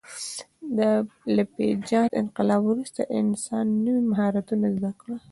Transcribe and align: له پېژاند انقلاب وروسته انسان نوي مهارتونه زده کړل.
له 1.37 1.43
پېژاند 1.55 2.17
انقلاب 2.21 2.61
وروسته 2.67 3.01
انسان 3.19 3.65
نوي 3.85 4.03
مهارتونه 4.11 4.65
زده 4.75 4.91
کړل. 4.99 5.19